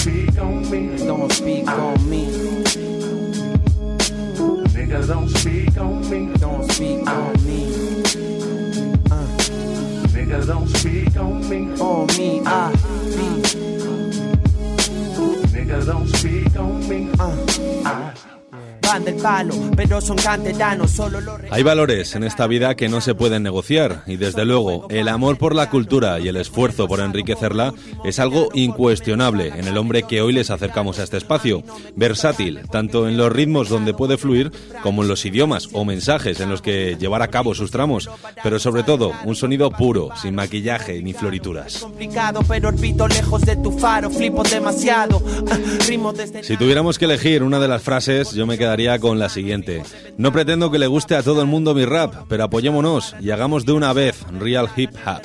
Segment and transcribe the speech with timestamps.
[0.00, 0.96] speak on me.
[0.96, 2.24] Don't speak on me.
[4.72, 6.32] Nigga, don't speak on me.
[6.38, 7.60] Don't speak on me.
[9.10, 9.26] Uh.
[10.14, 11.78] Nigga, don't speak on me.
[11.78, 12.72] On me, I
[13.14, 13.28] be.
[15.52, 17.10] Nigga, don't speak on me.
[17.18, 17.36] Uh.
[17.84, 18.09] I
[18.90, 23.00] Van del palo, pero son canteranos, solo lo Hay valores en esta vida que no
[23.00, 26.98] se pueden negociar y desde luego el amor por la cultura y el esfuerzo por
[26.98, 27.72] enriquecerla
[28.04, 31.62] es algo incuestionable en el hombre que hoy les acercamos a este espacio.
[31.94, 34.50] Versátil, tanto en los ritmos donde puede fluir
[34.82, 38.10] como en los idiomas o mensajes en los que llevar a cabo sus tramos,
[38.42, 41.86] pero sobre todo un sonido puro, sin maquillaje ni florituras.
[46.42, 49.82] Si tuviéramos que elegir una de las frases, yo me quedaría con la siguiente.
[50.16, 53.66] No pretendo que le guste a todo el mundo mi rap, pero apoyémonos y hagamos
[53.66, 55.22] de una vez real hip hop.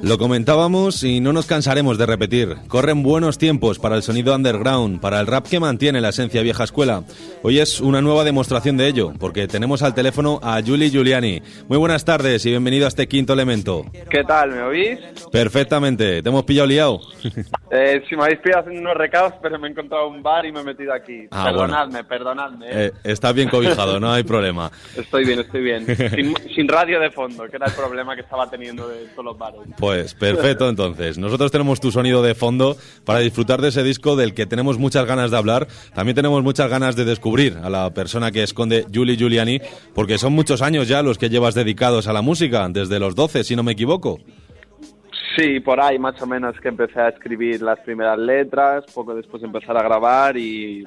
[0.00, 2.56] Lo comentábamos y no nos cansaremos de repetir.
[2.68, 6.62] Corren buenos tiempos para el sonido underground, para el rap que mantiene la esencia vieja
[6.62, 7.02] escuela.
[7.42, 11.42] Hoy es una nueva demostración de ello, porque tenemos al teléfono a Juli Giuliani.
[11.66, 13.86] Muy buenas tardes y bienvenido a este quinto elemento.
[14.08, 14.52] ¿Qué tal?
[14.52, 15.00] ¿Me oís?
[15.32, 17.00] Perfectamente, te hemos pillado liado.
[17.70, 20.52] Eh, si me habéis pillado haciendo unos recados, pero me he encontrado un bar y
[20.52, 21.28] me he metido aquí.
[21.30, 22.66] Ah, perdonadme, perdonadme.
[22.66, 22.86] ¿eh?
[22.86, 24.70] Eh, estás bien cobijado, no hay problema.
[24.96, 25.84] Estoy bien, estoy bien.
[26.14, 29.38] Sin, sin radio de fondo, que era el problema que estaba teniendo de todos los
[29.38, 29.60] bares.
[29.76, 29.87] Pues
[30.18, 31.18] perfecto, entonces.
[31.18, 35.06] Nosotros tenemos tu sonido de fondo para disfrutar de ese disco del que tenemos muchas
[35.06, 35.68] ganas de hablar.
[35.94, 39.60] También tenemos muchas ganas de descubrir a la persona que esconde Julie Giuliani,
[39.94, 43.44] porque son muchos años ya los que llevas dedicados a la música, desde los 12,
[43.44, 44.18] si no me equivoco.
[45.36, 49.42] Sí, por ahí más o menos que empecé a escribir las primeras letras, poco después
[49.42, 50.84] empezar a grabar y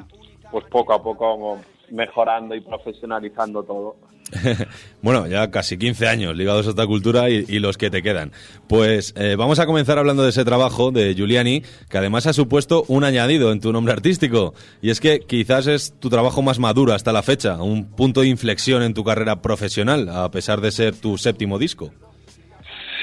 [0.52, 3.96] pues poco a poco mejorando y profesionalizando todo.
[5.02, 8.32] bueno, ya casi 15 años ligados a esta cultura y, los que te quedan.
[8.68, 12.84] Pues eh, vamos a comenzar hablando de ese trabajo de Giuliani, que además ha supuesto
[12.88, 14.54] un añadido en tu nombre artístico.
[14.82, 18.28] Y es que quizás es tu trabajo más maduro hasta la fecha, un punto de
[18.28, 21.92] inflexión en tu carrera profesional, a pesar de ser tu séptimo disco.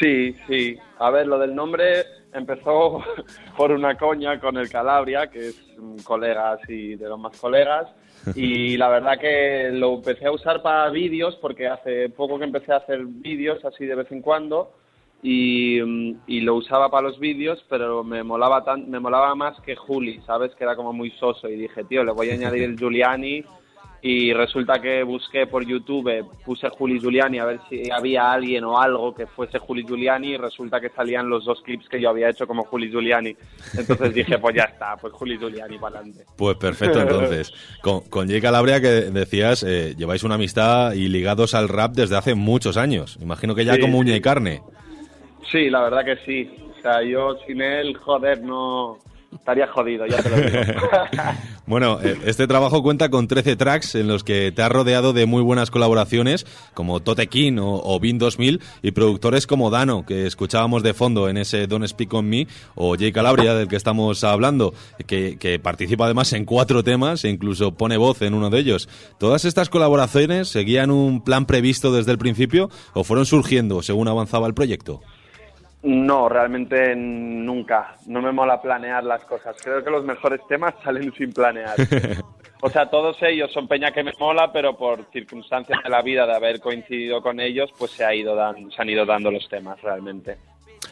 [0.00, 0.76] Sí, sí.
[0.98, 3.02] A ver, lo del nombre empezó
[3.56, 7.86] por una coña con el Calabria, que es un colega así de los más colegas.
[8.34, 12.72] Y la verdad que lo empecé a usar para vídeos, porque hace poco que empecé
[12.72, 14.72] a hacer vídeos así de vez en cuando.
[15.22, 19.60] Y, mm, y lo usaba para los vídeos, pero me molaba, tan, me molaba más
[19.60, 20.54] que Juli, ¿sabes?
[20.54, 21.48] Que era como muy soso.
[21.48, 23.44] Y dije, tío, le voy a añadir el Giuliani
[24.00, 28.80] y resulta que busqué por YouTube, puse Juli Giuliani a ver si había alguien o
[28.80, 32.28] algo que fuese Juli Giuliani y resulta que salían los dos clips que yo había
[32.28, 33.34] hecho como Juli Giuliani.
[33.76, 36.24] Entonces dije, pues ya está, pues Juli Giuliani para adelante.
[36.36, 37.52] Pues perfecto, entonces.
[37.82, 42.16] Con, con Jay Calabria, que decías, eh, lleváis una amistad y ligados al rap desde
[42.16, 43.18] hace muchos años.
[43.20, 44.62] Imagino que ya Sí, como uña y carne.
[45.50, 46.50] Sí, la verdad que sí.
[46.78, 48.98] O sea, yo sin él, joder, no
[49.34, 50.48] estaría jodido, ya te lo digo.
[51.66, 55.26] Bueno, eh, este trabajo cuenta con 13 tracks en los que te has rodeado de
[55.26, 60.26] muy buenas colaboraciones, como Tote King o, o Bin 2000, y productores como Dano, que
[60.26, 64.24] escuchábamos de fondo en ese Don't Speak On Me, o Jay Calabria, del que estamos
[64.24, 64.72] hablando,
[65.06, 68.88] que participa además en cuatro temas e incluso pone voz en uno de ellos.
[69.18, 74.46] ¿Todas estas colaboraciones seguían un plan previsto desde el principio o fueron surgiendo según avanzaba
[74.46, 75.02] el proyecto?
[75.90, 77.94] No, realmente nunca.
[78.06, 79.56] No me mola planear las cosas.
[79.62, 81.74] Creo que los mejores temas salen sin planear.
[82.60, 86.26] O sea, todos ellos son peña que me mola, pero por circunstancias de la vida
[86.26, 89.48] de haber coincidido con ellos, pues se, ha ido dan- se han ido dando los
[89.48, 90.38] temas realmente.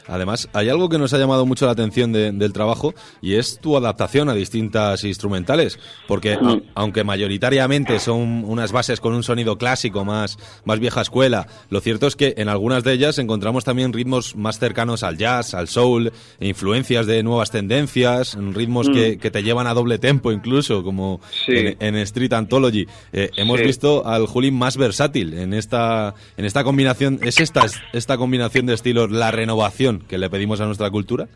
[0.09, 3.59] Además, hay algo que nos ha llamado mucho la atención de- del trabajo y es
[3.61, 9.59] tu adaptación a distintas instrumentales, porque a- aunque mayoritariamente son unas bases con un sonido
[9.59, 13.93] clásico más, más vieja escuela, lo cierto es que en algunas de ellas encontramos también
[13.93, 19.43] ritmos más cercanos al jazz, al soul, influencias de nuevas tendencias, ritmos que, que te
[19.43, 21.53] llevan a doble tempo incluso, como Sí.
[21.53, 22.87] en, en Street Anthology.
[23.13, 23.67] Eh, hemos Sí.
[23.67, 27.19] visto al Julín más versátil en esta, en esta combinación.
[27.23, 29.76] ¿Es esta, esta combinación de estilos la renovación
[30.09, 31.27] que le pedimos a nuestra cultura?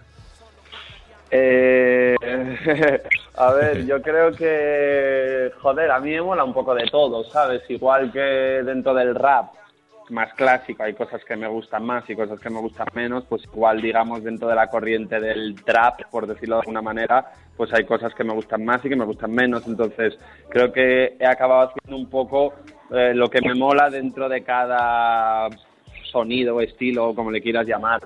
[1.31, 2.17] Eh,
[3.37, 7.63] a ver, yo creo que, joder, a mí me mola un poco de todo, ¿sabes?
[7.69, 9.53] Igual que dentro del rap
[10.09, 13.45] más clásico hay cosas que me gustan más y cosas que me gustan menos, pues
[13.45, 17.85] igual digamos dentro de la corriente del trap, por decirlo de alguna manera, pues hay
[17.85, 19.67] cosas que me gustan más y que me gustan menos.
[19.67, 22.55] Entonces creo que he acabado haciendo un poco
[22.91, 25.49] eh, lo que me mola dentro de cada
[26.11, 28.01] sonido estilo, o como le quieras llamar.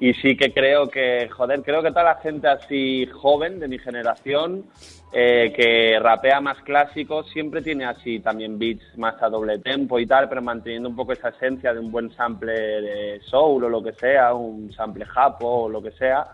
[0.00, 3.78] Y sí que creo que, joder, creo que toda la gente así joven de mi
[3.78, 4.64] generación
[5.12, 10.06] eh, que rapea más clásico siempre tiene así también beats más a doble tempo y
[10.06, 13.82] tal, pero manteniendo un poco esa esencia de un buen sample de soul o lo
[13.82, 16.26] que sea, un sample japo o lo que sea.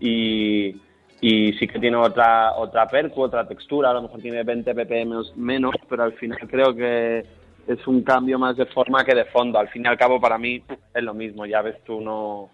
[0.00, 0.76] Y,
[1.20, 5.22] y sí que tiene otra otra percu, otra textura, a lo mejor tiene 20 ppm
[5.36, 7.24] menos, pero al final creo que
[7.66, 9.58] es un cambio más de forma que de fondo.
[9.58, 10.62] Al fin y al cabo para mí
[10.94, 12.50] es lo mismo, ya ves tú no...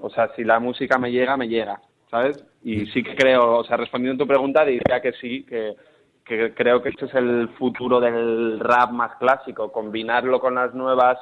[0.00, 2.44] O sea, si la música me llega, me llega, ¿sabes?
[2.62, 5.76] Y sí que creo, o sea, respondiendo a tu pregunta, diría que sí, que,
[6.24, 11.18] que creo que este es el futuro del rap más clásico, combinarlo con las nuevas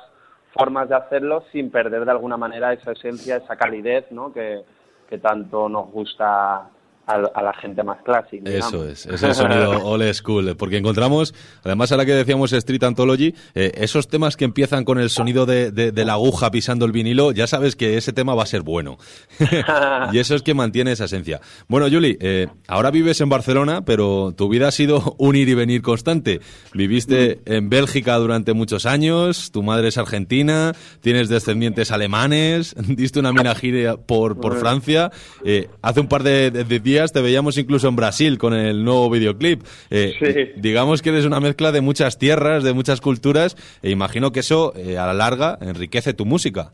[0.53, 4.33] formas de hacerlo sin perder de alguna manera esa esencia, esa calidez, ¿no?
[4.33, 4.63] Que,
[5.09, 6.69] que tanto nos gusta
[7.09, 8.49] a, a la gente más clásica.
[8.51, 11.35] Eso es, es el sonido old school, porque encontramos,
[11.65, 15.71] además ahora que decíamos Street Anthology, eh, esos temas que empiezan con el sonido de,
[15.73, 18.63] de- de la aguja pisando el vinilo, ya sabes que ese tema va a ser
[18.63, 18.99] bueno.
[20.13, 21.41] y eso es que mantiene esa esencia.
[21.67, 25.55] Bueno, Juli, eh, ahora vives en Barcelona, pero tu vida ha sido un ir y
[25.55, 26.41] venir constante.
[26.75, 33.33] Viviste en Bélgica durante muchos años, tu madre es argentina, tienes descendientes alemanes, diste una
[33.33, 35.11] mina gira por, por Francia.
[35.45, 38.85] eh, hace un par de, de- de días te veíamos incluso en Brasil con el
[38.85, 39.63] nuevo videoclip.
[39.91, 40.53] Eh, Sí.
[40.57, 44.73] Digamos que eres una mezcla de muchas tierras, de muchas culturas, e imagino que eso,
[44.77, 46.73] eh, a la larga, enriquece tu música.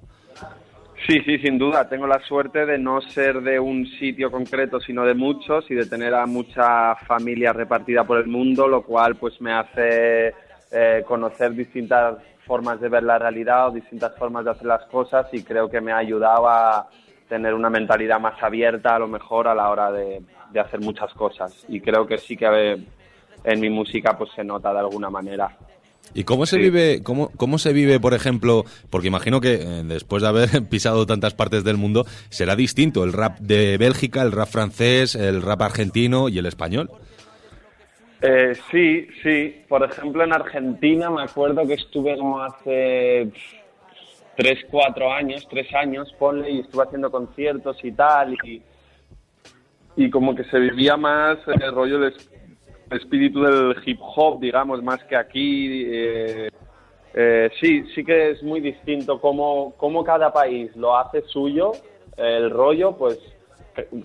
[1.06, 1.86] Sí, sí, sin duda.
[1.88, 5.84] Tengo la suerte de no ser de un sitio concreto, sino de muchos y de
[5.84, 10.32] tener a mucha familia repartida por el mundo, lo cual pues me hace
[10.72, 12.16] eh, conocer distintas
[12.46, 15.80] formas de ver la realidad o distintas formas de hacer las cosas y creo que
[15.82, 16.88] me ha ayudado a
[17.28, 20.20] tener una mentalidad más abierta a lo mejor a la hora de,
[20.52, 22.78] de hacer muchas cosas y creo que sí que
[23.44, 25.56] en mi música pues se nota de alguna manera.
[26.12, 26.62] ¿Y cómo se Sí.
[26.62, 31.06] vive, cómo, cómo se vive, por ejemplo, porque imagino que eh, después de haber pisado
[31.06, 35.62] tantas partes del mundo, será distinto el rap de Bélgica, el rap francés, el rap
[35.62, 36.90] argentino y el español?
[38.20, 39.64] Eh, sí, sí.
[39.68, 43.30] Por ejemplo, en Argentina me acuerdo que estuve como hace
[44.36, 48.62] tres, cuatro años, tres años, ponle, y estuve haciendo conciertos y tal, y,
[49.96, 52.30] y como que se vivía más el rollo del es-
[52.90, 55.84] espíritu del hip hop, digamos, más que aquí.
[55.86, 56.48] eh,
[57.16, 61.72] eh, sí, sí que es muy distinto cómo, cómo cada país lo hace suyo,
[62.16, 63.18] el rollo, pues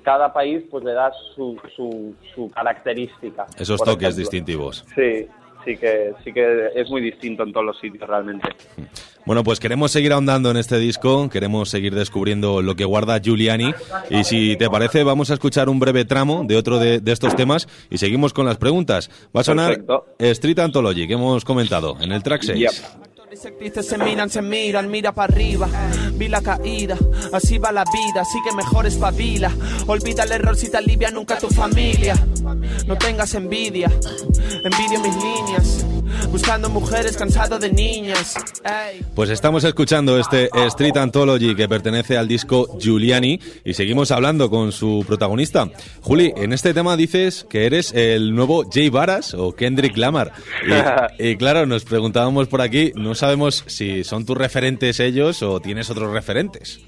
[0.04, 3.46] cada país pues le da su, su, su característica.
[3.58, 4.20] Esos toques ejemplo.
[4.20, 4.86] distintivos.
[4.96, 5.28] Sí,
[5.66, 8.48] sí que, sí que es muy distinto en todos los sitios realmente.
[9.26, 13.74] Bueno, pues queremos seguir ahondando en este disco, queremos seguir descubriendo lo que guarda Giuliani
[14.10, 17.36] y si te parece vamos a escuchar un breve tramo de otro de, de estos
[17.36, 19.10] temas y seguimos con las preguntas.
[19.36, 20.06] Va a sonar Perfecto.
[20.20, 22.60] Street Anthology que hemos comentado en el track 6.
[22.60, 23.09] Yep.
[23.32, 25.70] Actrices se miran, se miran, mira para arriba.
[26.14, 26.98] Vi la caída,
[27.32, 29.52] así va la vida, así que mejor espabila.
[29.86, 32.16] Olvida el error si te alivia nunca tu familia.
[32.88, 33.92] No tengas envidia,
[34.64, 35.86] envidio mis líneas.
[36.28, 38.36] Buscando mujeres cansado de niñas.
[38.64, 39.04] Ey.
[39.16, 44.72] Pues estamos escuchando este Street Anthology que pertenece al disco Giuliani y seguimos hablando con
[44.72, 45.70] su protagonista.
[46.02, 50.34] Juli, en este tema dices que eres el nuevo Jay Varas o Kendrick Lamar.
[51.18, 55.60] Y, y claro, nos preguntábamos por aquí, no sabemos si son tus referentes ellos o
[55.60, 56.80] tienes otros referentes.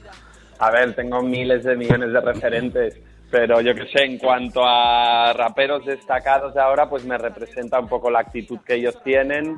[0.59, 2.95] A ver, tengo miles de millones de referentes,
[3.31, 7.87] pero yo que sé, en cuanto a raperos destacados de ahora, pues me representa un
[7.87, 9.55] poco la actitud que ellos tienen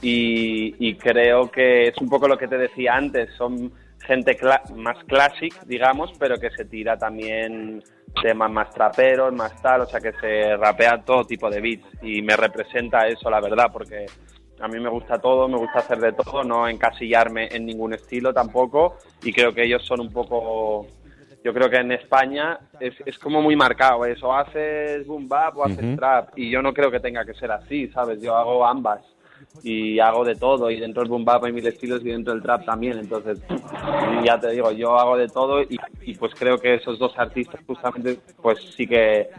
[0.00, 3.72] y, y creo que es un poco lo que te decía antes, son
[4.06, 4.38] gente
[4.76, 7.82] más classic, digamos, pero que se tira también
[8.22, 11.86] temas más traperos, más tal, o sea que se rapea todo tipo de beats.
[12.02, 14.06] Y me representa eso, la verdad, porque
[14.60, 18.32] a mí me gusta todo, me gusta hacer de todo, no encasillarme en ningún estilo
[18.32, 20.86] tampoco y creo que ellos son un poco...
[21.46, 25.64] Yo creo que en España es, es como muy marcado eso, haces boom bap o
[25.64, 28.20] haces trap y yo no creo que tenga que ser así, ¿sabes?
[28.20, 29.00] Yo hago ambas
[29.62, 32.42] y hago de todo y dentro del boom bap hay mil estilos y dentro del
[32.42, 33.38] trap también, entonces
[34.24, 37.60] ya te digo, yo hago de todo y, y pues creo que esos dos artistas
[37.64, 39.30] justamente pues sí que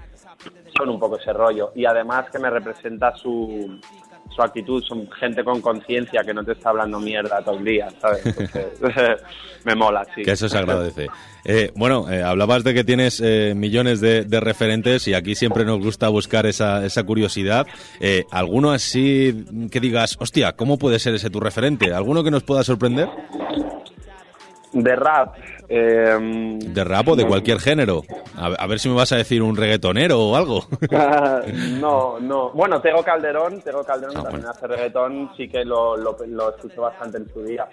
[0.77, 3.81] son un poco ese rollo y además que me representa su,
[4.35, 7.87] su actitud, son gente con conciencia que no te está hablando mierda todo el día,
[7.99, 8.23] ¿sabes?
[9.65, 10.23] Me mola, sí.
[10.23, 11.07] Que eso se agradece.
[11.43, 15.65] Eh, bueno, eh, hablabas de que tienes eh, millones de, de referentes y aquí siempre
[15.65, 17.67] nos gusta buscar esa, esa curiosidad.
[17.99, 21.93] Eh, ¿Alguno así que digas, hostia, ¿cómo puede ser ese tu referente?
[21.93, 23.07] ¿Alguno que nos pueda sorprender?
[24.83, 25.35] De rap.
[25.69, 28.03] eh, ¿De rap o de cualquier género?
[28.35, 30.63] A, a ver si me vas a decir un reggaetonero o algo.
[31.79, 32.51] no, no.
[32.51, 34.51] Bueno, Tego Calderón, Tego Calderón Ah, también bueno.
[34.51, 37.67] hace reggaetón, sí que lo, lo, lo escucho bastante en su día.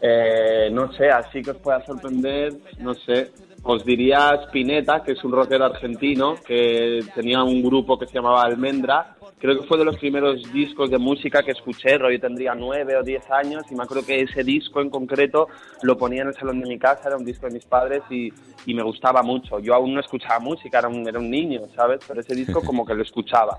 [0.00, 3.30] Eh, no sé, así que os pueda sorprender, no sé.
[3.62, 8.42] Os diría Spinetta, que es un rockero argentino, que tenía un grupo que se llamaba
[8.42, 9.16] Almendra.
[9.40, 13.02] Creo que fue de los primeros discos de música que escuché, yo tendría nueve o
[13.04, 15.46] diez años y me acuerdo que ese disco en concreto
[15.82, 18.32] lo ponía en el salón de mi casa, era un disco de mis padres y,
[18.66, 19.60] y me gustaba mucho.
[19.60, 22.00] Yo aún no escuchaba música, era un, era un niño, ¿sabes?
[22.06, 23.58] Pero ese disco como que lo escuchaba.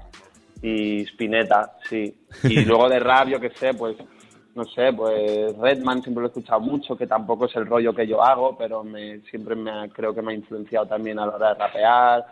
[0.62, 2.14] Y Spinetta, sí.
[2.44, 3.96] Y luego de rap, yo qué sé, pues
[4.56, 8.06] no sé, pues Redman siempre lo he escuchado mucho, que tampoco es el rollo que
[8.06, 11.50] yo hago, pero me, siempre me creo que me ha influenciado también a la hora
[11.50, 12.26] de rapear,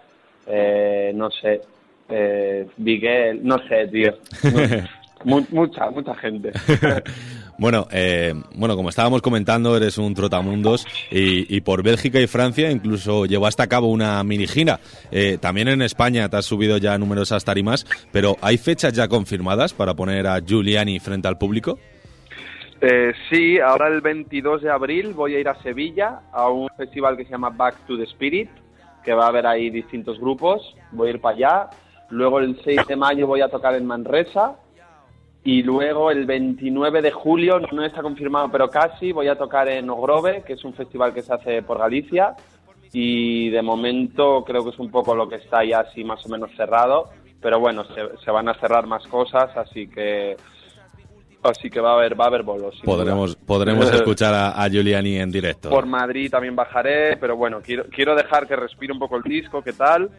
[0.45, 1.61] eh, no sé,
[2.09, 4.13] eh, Bigel, no sé, tío,
[5.23, 6.51] Mu- mucha, mucha gente.
[7.59, 12.69] Bueno, eh, bueno, como estábamos comentando, eres un trotamundos y, y por Bélgica y Francia
[12.69, 14.79] incluso llevaste a cabo una mini gira.
[15.09, 19.07] Eh, también en España te has subido ya a numerosas tarimas, pero ¿hay fechas ya
[19.07, 21.79] confirmadas para poner a Giuliani frente al público?
[22.79, 27.17] Eh, sí, ahora el 22 de abril voy a ir a Sevilla a un festival
[27.17, 28.49] que se llama Back to the Spirit,
[29.03, 30.61] que va a haber ahí distintos grupos.
[30.91, 31.69] Voy a ir para allá.
[32.09, 34.55] Luego el 6 de mayo voy a tocar en Manresa.
[35.43, 39.89] Y luego el 29 de julio, no está confirmado, pero casi, voy a tocar en
[39.89, 42.35] Ogrove, que es un festival que se hace por Galicia.
[42.91, 46.29] Y de momento creo que es un poco lo que está ya así más o
[46.29, 47.09] menos cerrado.
[47.41, 50.35] Pero bueno, se, se van a cerrar más cosas, así que
[51.43, 52.79] así que va a haber va a haber bolos.
[52.83, 53.45] Podremos, duda.
[53.45, 55.69] podremos escuchar a, a Giuliani en directo.
[55.69, 59.61] Por Madrid también bajaré, pero bueno, quiero, quiero dejar que respire un poco el disco,
[59.61, 60.09] qué tal,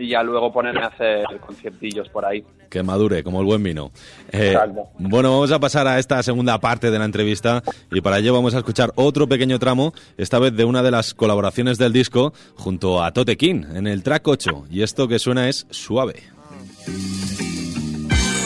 [0.00, 2.44] y ya luego ponerme a hacer conciertillos por ahí.
[2.68, 3.90] Que madure, como el buen vino.
[4.32, 4.56] Eh,
[4.98, 8.54] bueno, vamos a pasar a esta segunda parte de la entrevista y para ello vamos
[8.54, 13.02] a escuchar otro pequeño tramo, esta vez de una de las colaboraciones del disco junto
[13.02, 14.66] a Tote King en el track 8.
[14.70, 16.22] Y esto que suena es Suave.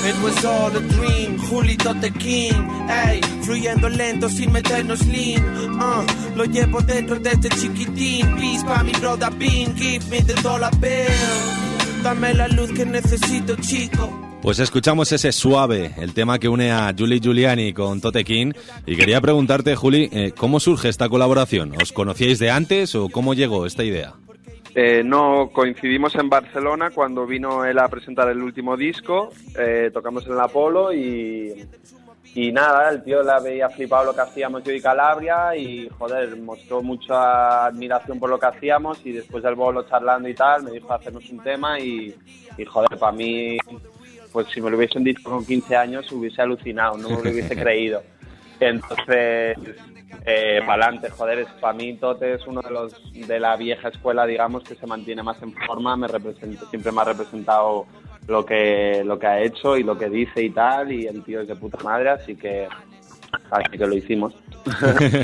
[0.07, 5.43] It was all a dream, Julito the King, ey, fluyendo lento sin meternos lean,
[5.81, 6.05] uh,
[6.37, 12.03] lo llevo dentro desde chiquitín, peace pa' mi brother Bean, give me the dollar bill,
[12.03, 14.11] dame la luz que necesito chico.
[14.43, 18.53] Pues escuchamos ese Suave, el tema que une a Julie Giuliani con Tote King.
[18.85, 21.73] Y quería preguntarte, Juli, eh, ¿cómo surge esta colaboración?
[21.81, 24.13] ¿Os conocíais de antes o cómo llegó esta idea?
[24.77, 30.27] Eh, no, coincidimos en Barcelona cuando vino él a presentar el último disco, eh, tocamos
[30.27, 31.65] en el Apolo y,
[32.35, 36.37] y nada, el tío la veía flipado lo que hacíamos yo y Calabria y joder,
[36.39, 40.73] mostró mucha admiración por lo que hacíamos y después del bolo charlando y tal, me
[40.73, 42.13] dijo hacernos un tema y,
[42.59, 43.57] y joder, para mí,
[44.33, 47.55] pues si me lo hubiesen dicho con 15 años hubiese alucinado, no me lo hubiese
[47.63, 48.03] creído.
[48.59, 49.57] Entonces,
[50.25, 53.89] eh, para adelante, joder, es, para mí Tote es uno de los de la vieja
[53.89, 57.87] escuela, digamos, que se mantiene más en forma, me representa, siempre me ha representado
[58.27, 61.43] lo que, lo que ha hecho y lo que dice y tal, y el tío
[61.43, 62.67] es de puta madre, así que,
[63.51, 64.33] así que lo hicimos.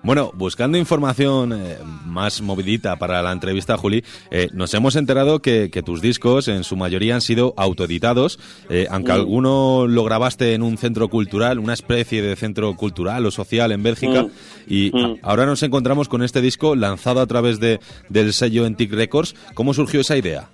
[0.00, 1.76] Bueno, buscando información eh,
[2.06, 6.62] más movidita para la entrevista, Juli, eh, nos hemos enterado que, que tus discos en
[6.62, 8.38] su mayoría han sido autoeditados,
[8.70, 9.14] eh, aunque Mm.
[9.16, 13.82] alguno lo grabaste en un centro cultural, una especie de centro cultural o social en
[13.82, 14.30] Bélgica, Mm.
[14.68, 15.16] y Mm.
[15.22, 19.34] ahora nos encontramos con este disco lanzado a través de, del sello Entic Records.
[19.54, 20.48] ¿Cómo surgió esa idea?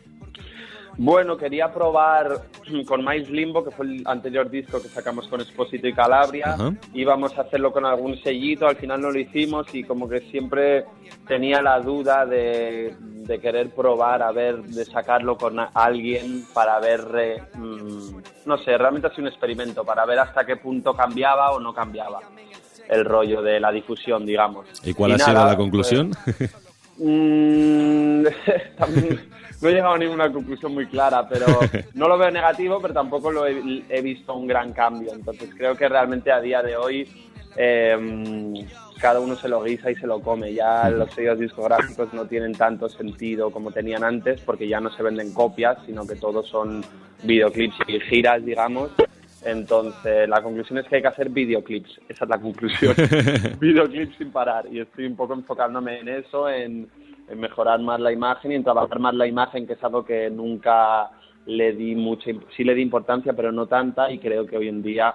[0.96, 2.42] Bueno, quería probar
[2.86, 6.54] con Mais Limbo, que fue el anterior disco que sacamos con Espósito y Calabria.
[6.54, 6.72] Ajá.
[6.92, 10.84] Íbamos a hacerlo con algún sellito, al final no lo hicimos y como que siempre
[11.26, 17.04] tenía la duda de, de querer probar, a ver, de sacarlo con alguien para ver,
[17.18, 21.52] eh, mm, no sé, realmente ha sido un experimento, para ver hasta qué punto cambiaba
[21.52, 22.20] o no cambiaba
[22.88, 24.66] el rollo de la difusión, digamos.
[24.84, 26.10] ¿Y cuál ha nada, sido la pues, conclusión?
[26.96, 28.23] Mm, también
[29.62, 31.46] no he llegado a ninguna conclusión muy clara, pero
[31.94, 35.12] no lo veo negativo, pero tampoco lo he, he visto un gran cambio.
[35.12, 37.08] Entonces creo que realmente a día de hoy
[37.56, 38.66] eh,
[39.00, 40.54] cada uno se lo guisa y se lo come.
[40.54, 45.02] Ya los sellos discográficos no tienen tanto sentido como tenían antes, porque ya no se
[45.02, 46.84] venden copias, sino que todos son
[47.22, 48.90] videoclips y giras, digamos.
[49.44, 52.00] Entonces, la conclusión es que hay que hacer videoclips.
[52.08, 52.94] Esa es la conclusión.
[53.60, 54.66] videoclips sin parar.
[54.70, 56.88] Y estoy un poco enfocándome en eso, en,
[57.28, 60.30] en mejorar más la imagen y en trabajar más la imagen, que es algo que
[60.30, 61.10] nunca
[61.46, 64.10] le di mucha, sí le di importancia, pero no tanta.
[64.10, 65.14] Y creo que hoy en día,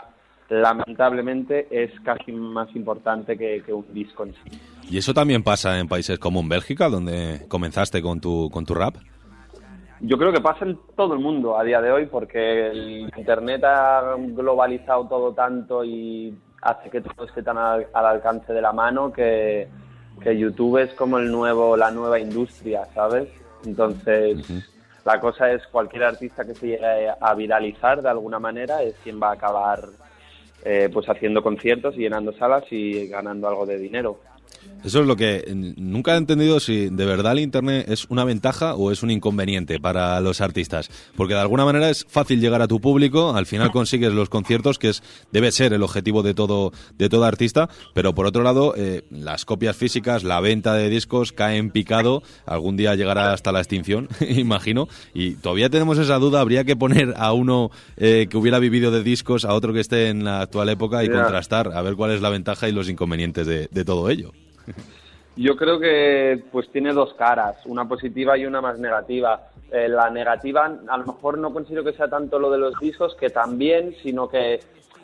[0.49, 4.59] lamentablemente, es casi más importante que, que un disco en sí.
[4.89, 8.73] ¿Y eso también pasa en países como en Bélgica, donde comenzaste con tu, con tu
[8.73, 8.95] rap?
[10.01, 13.63] Yo creo que pasa en todo el mundo a día de hoy porque el Internet
[13.65, 18.71] ha globalizado todo tanto y hace que todo esté tan al, al alcance de la
[18.71, 19.67] mano que,
[20.21, 23.29] que YouTube es como el nuevo, la nueva industria, ¿sabes?
[23.65, 24.37] Entonces,
[25.05, 29.21] la cosa es cualquier artista que se llegue a viralizar de alguna manera es quien
[29.21, 29.89] va a acabar
[30.63, 34.19] eh, pues haciendo conciertos y llenando salas y ganando algo de dinero.
[34.83, 38.23] Eso es lo que mm, nunca he entendido si de verdad el Internet es una
[38.23, 40.89] ventaja o es un inconveniente para los artistas.
[41.17, 44.79] Porque de alguna manera es fácil llegar a tu público, al final consigues los conciertos,
[44.79, 48.73] que es debe ser el objetivo de todo, de todo artista, pero por otro lado,
[48.77, 53.59] eh, las copias físicas, la venta de discos caen picado, algún día llegará hasta la
[53.59, 58.59] extinción, imagino, y todavía tenemos esa duda, habría que poner a uno eh, que hubiera
[58.59, 61.95] vivido de discos, a otro que esté en la actual época y contrastar, a ver
[61.95, 64.31] cuál es la ventaja y los inconvenientes de- de todo ello.
[65.35, 69.41] Yo creo que pues tiene dos caras, una positiva y una más negativa.
[69.71, 73.15] Eh, la negativa a lo mejor no considero que sea tanto lo de los discos,
[73.15, 74.59] que también, sino que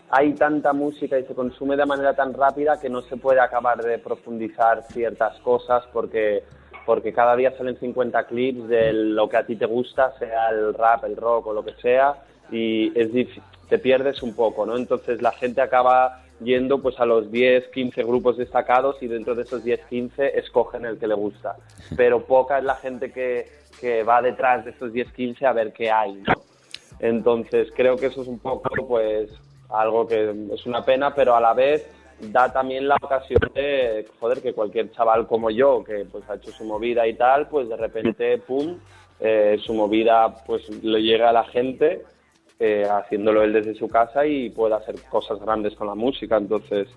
[0.10, 3.81] hay tanta música y se consume de manera tan rápida que no se puede acabar
[3.84, 6.43] de profundizar ciertas cosas porque
[6.86, 10.72] porque cada día salen 50 clips de lo que a ti te gusta, sea el
[10.75, 12.13] rap, el rock o lo que sea,
[12.51, 14.77] y es dif- te pierdes un poco, ¿no?
[14.77, 19.44] Entonces la gente acaba yendo pues a los 10, 15 grupos destacados y dentro de
[19.44, 21.56] esos 10, 15 escogen el que le gusta.
[21.96, 23.48] Pero poca es la gente que,
[23.80, 26.22] que va detrás de esos 10, 15 a ver qué hay.
[27.00, 29.30] Entonces creo que eso es un poco pues
[29.70, 31.88] algo que es una pena, pero a la vez
[32.20, 36.51] da también la ocasión de, joder, que cualquier chaval como yo, que pues ha hecho
[36.51, 38.77] su movida y tal, pues de repente, pum,
[39.20, 42.04] eh, su movida pues le llega a la gente
[42.60, 46.38] eh, haciéndolo él desde su casa y puede hacer cosas grandes con la música.
[46.38, 46.88] Entonces,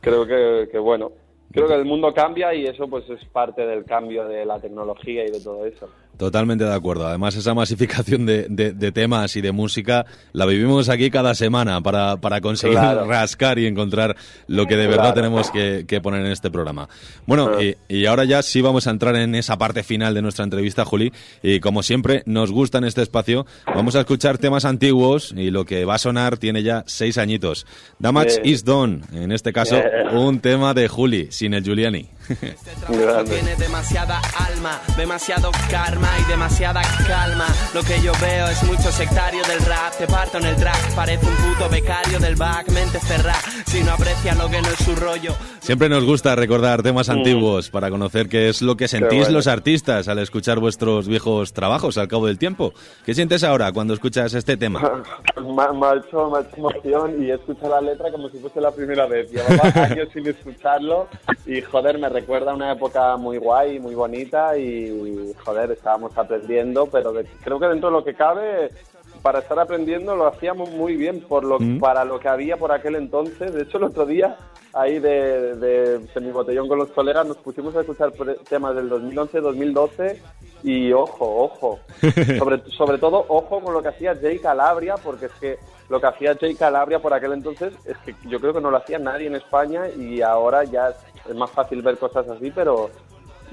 [0.00, 1.12] creo que, que bueno,
[1.52, 5.24] creo que el mundo cambia y eso pues es parte del cambio de la tecnología
[5.24, 5.88] y de todo eso.
[6.18, 7.06] Totalmente de acuerdo.
[7.06, 11.82] Además, esa masificación de, de- de temas y de música la vivimos aquí cada semana
[11.82, 13.04] para, para conseguir Claro.
[13.08, 15.14] rascar y encontrar lo que de verdad Claro.
[15.14, 16.88] tenemos que, que poner en este programa.
[17.26, 17.62] Bueno, Ah.
[17.62, 20.84] y, y ahora ya sí vamos a entrar en esa parte final de nuestra entrevista,
[20.86, 21.12] Juli.
[21.42, 25.66] Y como siempre, nos gusta en este espacio, vamos a escuchar temas antiguos y lo
[25.66, 27.66] que va a sonar tiene ya seis añitos.
[27.98, 29.02] Damage is done.
[29.12, 29.76] En este caso,
[30.12, 32.08] un tema de Juli, sin el Giuliani.
[32.28, 37.46] Este trabajo tiene demasiada alma, demasiado karma y demasiada calma.
[37.74, 39.96] Lo que yo veo es mucho sectario del rap.
[39.96, 42.68] Te parto en el track, parece un puto becario del back.
[42.70, 45.34] Mente cerrada, si no aprecia lo que no es su rollo.
[45.60, 49.34] Siempre nos gusta recordar temas antiguos para conocer qué es lo que sentís bueno.
[49.34, 52.72] los artistas al escuchar vuestros viejos trabajos al cabo del tiempo.
[53.04, 54.80] ¿Qué sientes ahora cuando escuchas este tema?
[55.36, 58.60] Me, me ha hecho, me ha hecho emoción y escucho la letra como si fuese
[58.60, 59.30] la primera vez.
[59.30, 61.08] Llevaba años sin escucharlo
[61.46, 67.12] y joder, me recuerda una época muy guay, muy bonita y joder, estábamos aprendiendo, pero
[67.12, 68.70] de- creo que dentro de lo que cabe,
[69.22, 71.78] para estar aprendiendo lo hacíamos muy bien por lo, Mm.
[71.78, 73.52] para lo que había por aquel entonces.
[73.52, 74.36] De hecho, el otro día
[74.72, 78.12] ahí de, de semibotellón con los colegas nos pusimos a escuchar
[78.48, 80.16] temas del 2011-2012
[80.62, 81.80] y ojo, ojo.
[82.38, 86.06] Sobre, sobre todo, ojo con lo que hacía Jay Calabria, porque es que lo que
[86.06, 89.26] hacía Jay Calabria por aquel entonces es que yo creo que no lo hacía nadie
[89.26, 90.94] en España y ahora ya
[91.28, 92.90] es más fácil ver cosas así, pero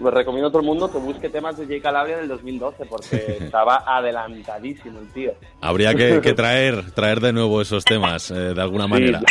[0.01, 3.37] les recomiendo a todo el mundo que busque temas de Jay Calabria del 2012 porque
[3.41, 5.31] estaba adelantadísimo el tío.
[5.61, 9.21] Habría que, que traer, traer de nuevo esos temas, eh, de alguna manera.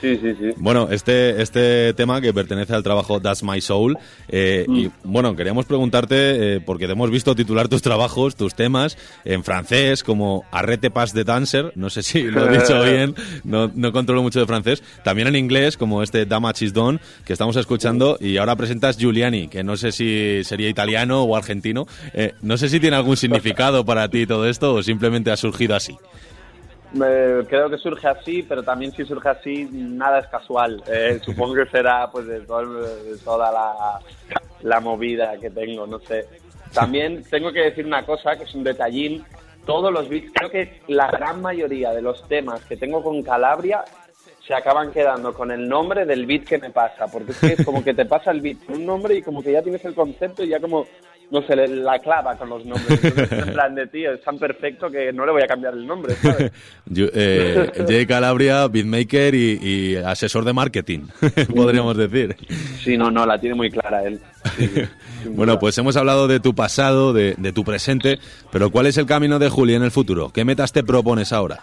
[0.00, 0.50] Sí, sí, sí.
[0.56, 3.96] Bueno, este, este tema que pertenece al trabajo That's My Soul.
[4.28, 8.96] eh, Y bueno, queríamos preguntarte, eh, porque te hemos visto titular tus trabajos, tus temas,
[9.24, 11.72] en francés, como Arrete Pas de Dancer.
[11.76, 14.82] No sé si lo he dicho bien, no, no controlo mucho de francés.
[15.04, 18.16] También en inglés, como este Damage is Done, que estamos escuchando.
[18.20, 21.86] Y ahora presentas Giuliani, que no sé si sería italiano o argentino.
[22.14, 25.74] Eh, no sé si tiene algún significado para ti todo esto o simplemente ha surgido
[25.74, 25.96] así.
[26.92, 30.82] Me- creo que surge así, pero también si surge así, nada es casual.
[30.86, 33.98] Eh, supongo que será pues de, todo de toda la,
[34.62, 36.26] la movida que tengo, no sé.
[36.72, 39.24] También tengo que decir una cosa, que es un detallín.
[39.66, 43.84] Todos los beats, creo que la gran mayoría de los temas que tengo con Calabria
[44.46, 47.64] se acaban quedando con el nombre del beat que me pasa, porque es que es
[47.64, 50.42] como que te pasa el beat un nombre y como que ya tienes el concepto
[50.42, 50.86] y ya como,
[51.30, 52.98] no sé, le- la clava con los nombres.
[53.04, 55.86] Entonces, en plan de, tío, es tan perfecto que no le voy a cambiar el
[55.86, 56.50] nombre, ¿sabes?
[56.86, 61.06] Yo- eh, Jay Calabria, beatmaker y, y asesor de marketing,
[61.54, 62.36] podríamos decir.
[62.82, 64.20] Sí, no, no, la tiene muy clara él.
[64.56, 64.72] Sí,
[65.28, 68.18] Bueno, pues hemos hablado de tu pasado, de, de tu presente,
[68.50, 70.30] pero ¿cuál es el camino de Juli en el futuro?
[70.30, 71.60] ¿Qué metas te propones ahora?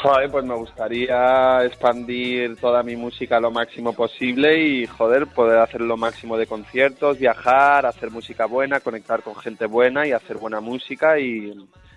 [0.00, 5.80] Joder, pues me gustaría expandir toda mi música lo máximo posible y, joder, poder hacer
[5.80, 10.60] lo máximo de conciertos, viajar, hacer música buena, conectar con gente buena y hacer buena
[10.60, 11.52] música y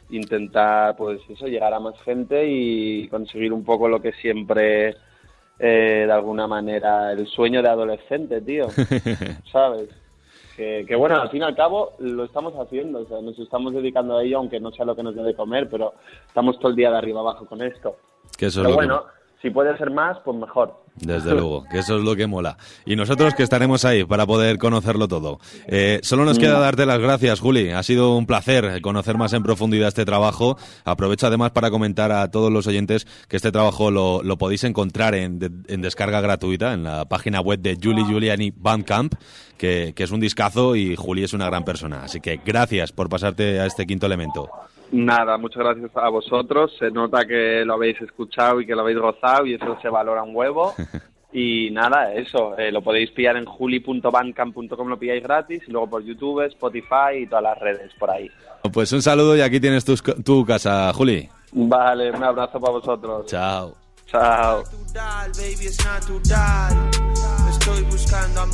[0.09, 4.95] intentar, pues eso, llegar a más gente y conseguir un poco lo que siempre,
[5.59, 8.65] eh, de alguna manera, el sueño de adolescente, tío,
[9.51, 9.89] ¿sabes?
[10.61, 13.73] Que, que bueno, al fin y al cabo lo estamos haciendo, o sea, nos estamos
[13.73, 15.95] dedicando a ello, aunque no sea lo que nos debe comer, pero
[16.27, 17.95] estamos todo el día de arriba abajo con esto.
[18.37, 18.87] Que eso es lo que-
[19.41, 20.79] si puede ser más, pues mejor.
[20.95, 22.57] Desde luego, que eso es lo que mola.
[22.85, 25.39] Y nosotros que estaremos ahí para poder conocerlo todo.
[25.67, 27.69] Eh, solo nos queda darte las gracias, Juli.
[27.71, 30.57] Ha sido un placer conocer más en profundidad este trabajo.
[30.83, 35.15] Aprovecho además para comentar a todos los oyentes que este trabajo lo, lo podéis encontrar
[35.15, 39.13] en, de- en descarga gratuita en la página web de Julie Giuliani Bandcamp,
[39.57, 42.03] que, que es un discazo y Juli es una gran persona.
[42.03, 44.49] Así que gracias por pasarte a este quinto elemento.
[44.91, 46.75] Nada, muchas gracias a vosotros.
[46.77, 50.23] Se nota que lo habéis escuchado y que lo habéis gozado y eso se valora
[50.23, 50.73] un huevo.
[51.33, 56.03] Y nada, eso, eh, lo podéis pillar en juli.bandcamp.com, lo pilláis gratis y luego por
[56.03, 58.29] YouTube, Spotify y todas las redes por ahí.
[58.73, 61.29] Pues un saludo y aquí tienes tu casa, Juli.
[61.53, 63.25] Vale, un abrazo para vosotros.
[63.27, 63.75] Chao.
[64.07, 64.63] Chao.
[64.63, 66.89] natural, baby, es natural.
[67.49, 68.45] Estoy buscando